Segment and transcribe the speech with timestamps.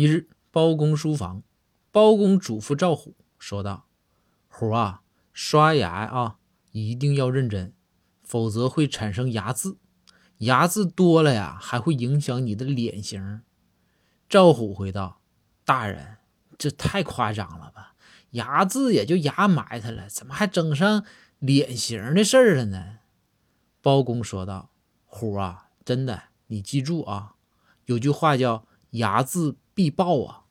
[0.00, 1.42] 一日，包公书房，
[1.92, 3.86] 包公嘱咐赵虎说道
[4.48, 5.02] ：“虎啊，
[5.34, 6.38] 刷牙啊，
[6.72, 7.74] 一定要认真，
[8.22, 9.76] 否则会产生牙渍。
[10.38, 13.42] 牙渍多了呀，还会影响你的脸型。”
[14.26, 15.20] 赵虎回道
[15.66, 16.16] ：“大人，
[16.56, 17.94] 这太夸张了吧？
[18.30, 21.04] 牙渍也就牙埋汰了，怎么还整上
[21.40, 23.00] 脸型的事儿了呢？”
[23.82, 24.70] 包公说道
[25.04, 27.34] ：“虎啊，真的，你记住啊，
[27.84, 30.42] 有句话叫‘牙渍必爆啊。